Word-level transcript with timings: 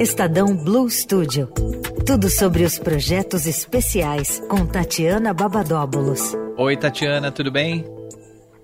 Estadão 0.00 0.56
Blue 0.56 0.88
Studio. 0.88 1.48
Tudo 2.06 2.30
sobre 2.30 2.62
os 2.62 2.78
projetos 2.78 3.46
especiais 3.46 4.38
com 4.48 4.64
Tatiana 4.64 5.34
Babadóbulos. 5.34 6.34
Oi, 6.56 6.76
Tatiana, 6.76 7.32
tudo 7.32 7.50
bem? 7.50 7.84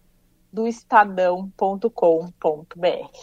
do 0.53 0.67
estadão.com.br. 0.67 1.89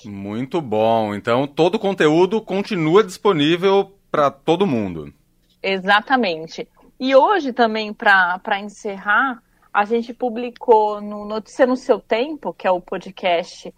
Muito 0.04 0.60
bom. 0.60 1.14
Então, 1.14 1.46
todo 1.46 1.76
o 1.76 1.78
conteúdo 1.78 2.42
continua 2.42 3.04
disponível 3.04 3.96
para 4.10 4.28
todo 4.28 4.66
mundo. 4.66 5.14
Exatamente. 5.62 6.68
E 6.98 7.14
hoje 7.14 7.52
também, 7.52 7.94
para 7.94 8.58
encerrar, 8.58 9.40
a 9.72 9.84
gente 9.84 10.12
publicou 10.12 11.00
no 11.00 11.24
Notícia 11.24 11.64
no 11.64 11.76
Seu 11.76 12.00
Tempo, 12.00 12.52
que 12.52 12.66
é 12.66 12.70
o 12.72 12.80
podcast 12.80 13.72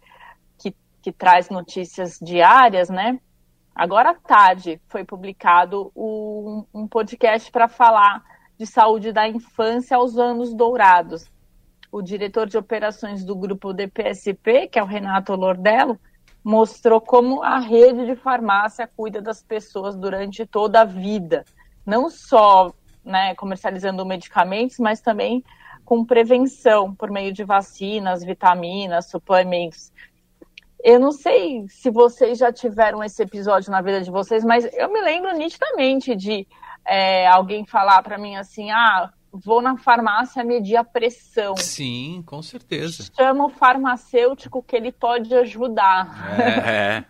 que, 0.57 0.75
que 1.03 1.13
traz 1.13 1.51
notícias 1.51 2.19
diárias, 2.19 2.89
né? 2.89 3.21
Agora 3.75 4.13
à 4.13 4.15
tarde 4.15 4.81
foi 4.89 5.05
publicado 5.05 5.93
um, 5.95 6.65
um 6.73 6.89
podcast 6.89 7.53
para 7.53 7.69
falar 7.69 8.38
de 8.59 8.67
Saúde 8.67 9.13
da 9.13 9.29
Infância 9.29 9.97
aos 9.97 10.19
Anos 10.19 10.53
Dourados. 10.53 11.31
O 11.93 12.03
diretor 12.03 12.49
de 12.49 12.59
operações 12.59 13.25
do 13.25 13.37
grupo 13.37 13.73
DPSP, 13.73 14.67
que 14.67 14.79
é 14.79 14.83
o 14.83 14.87
Renato 14.87 15.35
Lordello, 15.35 15.99
mostrou 16.43 17.01
como 17.01 17.43
a 17.43 17.59
rede 17.59 18.05
de 18.05 18.17
farmácia 18.17 18.91
cuida 18.97 19.23
das 19.23 19.43
pessoas 19.43 19.97
durante 19.97 20.45
toda 20.45 20.81
a 20.81 20.85
vida, 20.85 21.45
não 21.87 22.11
só 22.11 22.73
né, 23.05 23.35
comercializando 23.37 24.05
medicamentos, 24.05 24.79
mas 24.79 25.01
também 25.01 25.43
com 25.85 26.05
prevenção 26.05 26.95
por 26.95 27.11
meio 27.11 27.33
de 27.33 27.45
vacinas, 27.45 28.25
vitaminas, 28.25 29.09
suplementos. 29.09 29.93
Eu 30.83 31.01
não 31.01 31.13
sei 31.13 31.67
se 31.69 31.91
vocês 31.91 32.39
já 32.39 32.53
tiveram 32.53 33.03
esse 33.03 33.23
episódio 33.23 33.71
na 33.71 33.81
vida 33.81 34.01
de 34.01 34.11
vocês, 34.11 34.45
mas 34.45 34.69
eu 34.75 34.93
me 34.93 35.01
lembro 35.01 35.33
nitidamente 35.37 36.15
de 36.15 36.47
é, 36.89 37.27
alguém 37.27 37.67
falar 37.67 38.03
para 38.03 38.19
mim 38.19 38.37
assim, 38.37 38.71
ah, 38.71 39.11
vou 39.33 39.61
na 39.61 39.77
farmácia 39.77 40.43
medir 40.43 40.77
a 40.77 40.85
pressão. 40.85 41.57
Sim, 41.57 42.23
com 42.27 42.43
certeza. 42.43 43.11
Chama 43.15 43.47
o 43.47 43.51
farmacêutico 43.51 44.63
que 44.63 44.75
ele 44.75 44.91
pode 44.91 45.35
ajudar. 45.35 46.09
É. 46.41 47.05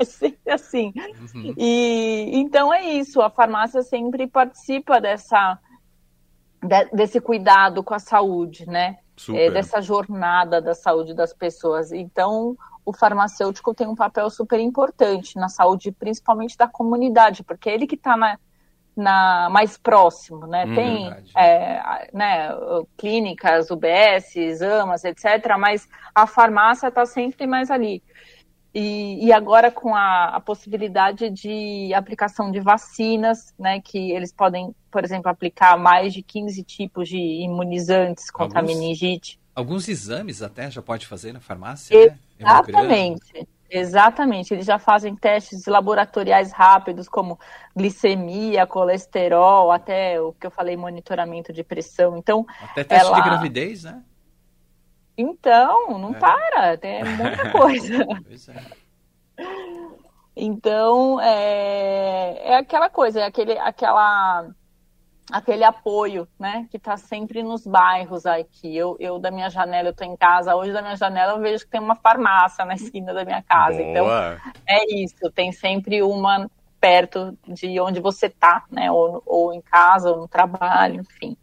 é 0.00 0.04
sempre 0.04 0.52
assim. 0.52 0.92
Uhum. 1.34 1.54
E 1.56 2.30
então 2.34 2.72
é 2.72 2.84
isso, 2.84 3.20
a 3.20 3.30
farmácia 3.30 3.82
sempre 3.82 4.26
participa 4.26 5.00
dessa 5.00 5.58
de, 6.62 6.84
desse 6.86 7.20
cuidado 7.20 7.82
com 7.82 7.94
a 7.94 7.98
saúde, 7.98 8.66
né? 8.66 8.98
É, 9.30 9.50
dessa 9.50 9.80
jornada 9.80 10.60
da 10.60 10.74
saúde 10.74 11.14
das 11.14 11.32
pessoas. 11.32 11.90
Então, 11.90 12.54
o 12.84 12.92
farmacêutico 12.92 13.74
tem 13.74 13.86
um 13.86 13.94
papel 13.94 14.28
super 14.28 14.60
importante 14.60 15.36
na 15.36 15.48
saúde, 15.48 15.90
principalmente 15.90 16.54
da 16.54 16.68
comunidade, 16.68 17.42
porque 17.42 17.70
é 17.70 17.74
ele 17.74 17.86
que 17.86 17.94
está 17.94 18.14
na, 18.14 18.38
na, 18.96 19.48
mais 19.50 19.76
próximo, 19.76 20.46
né? 20.46 20.64
Hum, 20.64 20.74
Tem 20.74 21.14
é, 21.36 22.08
né, 22.12 22.48
clínicas, 22.96 23.70
UBS, 23.70 24.34
AMAs, 24.62 25.04
etc., 25.04 25.56
mas 25.58 25.86
a 26.14 26.26
farmácia 26.26 26.88
está 26.88 27.04
sempre 27.04 27.46
mais 27.46 27.70
ali. 27.70 28.02
E, 28.74 29.26
e 29.26 29.32
agora 29.32 29.70
com 29.70 29.94
a, 29.94 30.36
a, 30.36 30.40
possibilidade 30.40 31.30
de 31.30 31.94
aplicação 31.94 32.50
de 32.50 32.60
vacinas, 32.60 33.54
né, 33.58 33.80
que 33.80 34.12
eles 34.12 34.30
podem, 34.30 34.74
por 34.90 35.02
exemplo, 35.02 35.30
aplicar 35.30 35.78
mais 35.78 36.12
de 36.12 36.22
15 36.22 36.62
tipos 36.62 37.08
de 37.08 37.16
imunizantes 37.16 38.30
contra 38.30 38.60
alguns, 38.60 38.74
a 38.74 38.78
meningite. 38.78 39.40
Alguns 39.54 39.88
exames 39.88 40.42
até 40.42 40.70
já 40.70 40.82
pode 40.82 41.06
fazer 41.06 41.32
na 41.32 41.40
farmácia, 41.40 42.08
né? 42.08 42.18
Exatamente. 42.38 43.32
Né? 43.32 43.46
Exatamente, 43.70 44.54
eles 44.54 44.64
já 44.64 44.78
fazem 44.78 45.14
testes 45.16 45.66
laboratoriais 45.66 46.52
rápidos, 46.52 47.08
como 47.08 47.38
glicemia, 47.74 48.66
colesterol, 48.66 49.72
até 49.72 50.20
o 50.20 50.32
que 50.32 50.46
eu 50.46 50.50
falei, 50.50 50.76
monitoramento 50.76 51.52
de 51.52 51.64
pressão. 51.64 52.16
Então, 52.16 52.46
até 52.60 52.84
teste 52.84 53.06
ela... 53.06 53.16
de 53.16 53.28
gravidez, 53.28 53.84
né? 53.84 54.02
Então, 55.18 55.98
não 55.98 56.14
é. 56.14 56.18
para, 56.18 56.76
tem 56.76 57.02
muita 57.04 57.50
coisa. 57.52 58.06
pois 58.24 58.48
é. 58.48 58.64
Então, 60.36 61.18
é, 61.20 62.50
é 62.50 62.56
aquela 62.58 62.90
coisa, 62.90 63.20
é 63.20 63.24
aquele, 63.24 63.58
aquela 63.58 64.46
aquele 65.30 65.64
apoio, 65.64 66.28
né, 66.38 66.66
que 66.70 66.76
está 66.76 66.96
sempre 66.96 67.42
nos 67.42 67.66
bairros 67.66 68.26
aqui. 68.26 68.76
Eu, 68.76 68.96
eu 69.00 69.18
da 69.18 69.30
minha 69.30 69.50
janela, 69.50 69.88
eu 69.88 69.92
estou 69.92 70.06
em 70.06 70.16
casa, 70.16 70.54
hoje 70.54 70.72
da 70.72 70.82
minha 70.82 70.96
janela 70.96 71.32
eu 71.32 71.40
vejo 71.40 71.64
que 71.64 71.70
tem 71.70 71.80
uma 71.80 71.96
farmácia 71.96 72.64
na 72.64 72.74
esquina 72.74 73.12
da 73.12 73.24
minha 73.24 73.42
casa. 73.42 73.78
Boa. 73.78 73.90
Então, 73.90 74.06
é 74.68 74.94
isso, 74.94 75.30
tem 75.34 75.52
sempre 75.52 76.02
uma 76.02 76.48
perto 76.80 77.36
de 77.48 77.80
onde 77.80 78.00
você 78.00 78.26
está, 78.26 78.64
né, 78.70 78.90
ou, 78.90 79.22
ou 79.26 79.52
em 79.52 79.60
casa, 79.60 80.10
ou 80.10 80.18
no 80.18 80.28
trabalho, 80.28 81.00
enfim. 81.00 81.36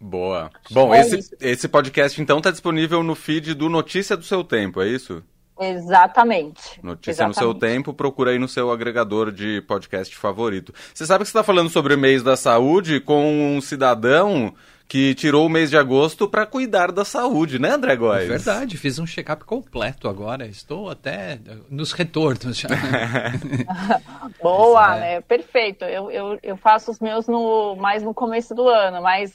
Boa. 0.00 0.50
Bom, 0.70 0.94
é 0.94 1.00
esse, 1.00 1.36
esse 1.38 1.68
podcast 1.68 2.22
então 2.22 2.38
está 2.38 2.50
disponível 2.50 3.02
no 3.02 3.14
feed 3.14 3.52
do 3.52 3.68
Notícia 3.68 4.16
do 4.16 4.24
Seu 4.24 4.42
Tempo, 4.42 4.80
é 4.80 4.88
isso? 4.88 5.22
Exatamente. 5.60 6.80
Notícia 6.82 7.10
Exatamente. 7.10 7.36
no 7.36 7.42
seu 7.42 7.54
tempo, 7.54 7.92
procura 7.92 8.30
aí 8.30 8.38
no 8.38 8.48
seu 8.48 8.72
agregador 8.72 9.30
de 9.30 9.60
podcast 9.62 10.16
favorito. 10.16 10.72
Você 10.94 11.04
sabe 11.04 11.24
que 11.24 11.30
você 11.30 11.36
está 11.36 11.44
falando 11.44 11.68
sobre 11.68 11.94
o 11.94 11.98
mês 11.98 12.22
da 12.22 12.36
saúde 12.36 12.98
com 12.98 13.56
um 13.56 13.60
cidadão 13.60 14.54
que 14.88 15.14
tirou 15.14 15.46
o 15.46 15.48
mês 15.48 15.70
de 15.70 15.76
agosto 15.76 16.26
para 16.26 16.44
cuidar 16.44 16.90
da 16.90 17.04
saúde, 17.04 17.60
né, 17.60 17.70
André 17.70 17.94
Góes? 17.94 18.24
É 18.24 18.26
verdade, 18.26 18.76
fiz 18.76 18.98
um 18.98 19.06
check-up 19.06 19.44
completo 19.44 20.08
agora. 20.08 20.46
Estou 20.48 20.90
até 20.90 21.38
nos 21.70 21.92
retornos 21.92 22.58
já. 22.58 22.68
Boa, 24.42 24.96
é. 24.96 25.00
né? 25.00 25.20
Perfeito. 25.20 25.84
Eu, 25.84 26.10
eu, 26.10 26.38
eu 26.42 26.56
faço 26.56 26.90
os 26.90 26.98
meus 26.98 27.28
no, 27.28 27.76
mais 27.76 28.02
no 28.02 28.12
começo 28.12 28.52
do 28.52 28.66
ano, 28.66 29.00
mas 29.00 29.32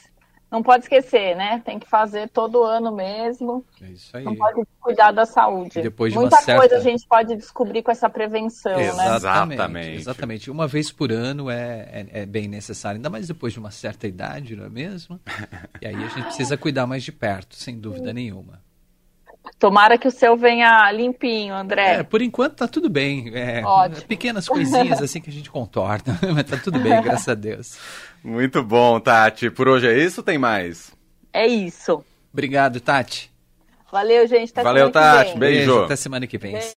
não 0.56 0.64
pode 0.64 0.84
esquecer, 0.86 1.36
né? 1.36 1.62
Tem 1.66 1.78
que 1.78 1.88
fazer 1.90 2.30
todo 2.30 2.64
ano 2.64 2.90
mesmo. 2.96 3.66
É 3.82 3.88
isso 3.88 4.16
aí. 4.16 4.24
Não 4.24 4.36
pode 4.36 4.62
cuidar 4.80 5.12
da 5.12 5.26
saúde. 5.26 5.82
Depois 5.82 6.14
de 6.14 6.18
Muita 6.20 6.38
uma 6.38 6.42
certa- 6.42 6.62
coisa 6.62 6.78
a 6.78 6.80
gente 6.80 7.06
pode 7.06 7.36
descobrir 7.36 7.84
com 7.84 7.92
essa 7.92 8.10
prevenção, 8.10 8.78
né? 8.78 9.16
Exatamente. 9.16 9.96
Exatamente. 9.98 10.50
Uma 10.50 10.66
vez 10.66 10.92
por 10.92 11.12
ano 11.12 11.50
é, 11.50 11.90
é, 11.92 12.22
é 12.22 12.26
bem 12.26 12.48
necessário, 12.48 12.98
ainda 12.98 13.10
mais 13.10 13.28
depois 13.28 13.52
de 13.52 13.60
uma 13.60 13.70
certa 13.72 14.08
idade, 14.08 14.56
não 14.56 14.66
é 14.66 14.70
mesmo? 14.70 15.20
E 15.82 15.88
aí 15.88 15.96
a 15.96 16.08
gente 16.08 16.24
precisa 16.24 16.56
cuidar 16.58 16.88
mais 16.88 17.04
de 17.04 17.12
perto, 17.12 17.56
sem 17.56 17.78
dúvida 17.78 18.14
nenhuma. 18.14 18.64
Tomara 19.60 19.98
que 19.98 20.08
o 20.08 20.12
seu 20.12 20.36
venha 20.36 20.92
limpinho, 20.92 21.54
André. 21.54 21.98
É, 21.98 22.04
por 22.04 22.22
enquanto 22.22 22.56
tá 22.56 22.68
tudo 22.68 22.90
bem. 22.90 23.32
É, 23.36 23.62
Ótimo. 23.64 24.08
pequenas 24.08 24.48
coisinhas 24.48 25.02
assim 25.02 25.22
que 25.22 25.30
a 25.30 25.34
gente 25.34 25.52
contorna, 25.52 26.18
mas 26.34 26.46
tá 26.46 26.58
tudo 26.58 26.80
bem, 26.80 27.00
graças 27.04 27.28
a 27.30 27.36
Deus. 27.36 27.78
Muito 28.26 28.64
bom, 28.64 29.00
Tati. 29.00 29.52
Por 29.52 29.68
hoje 29.68 29.88
é 29.88 29.96
isso, 29.96 30.24
tem 30.24 30.36
mais? 30.36 30.92
É 31.32 31.46
isso. 31.46 32.04
Obrigado, 32.34 32.80
Tati. 32.80 33.32
Valeu, 33.92 34.28
gente. 34.28 34.50
Até 34.52 34.64
Valeu, 34.64 34.88
semana 34.88 35.14
que 35.14 35.18
Tati. 35.18 35.30
vem. 35.30 35.40
Beijo. 35.40 35.84
Até 35.84 35.96
semana 35.96 36.26
que 36.26 36.38
vem. 36.40 36.54
Beijo. 36.54 36.68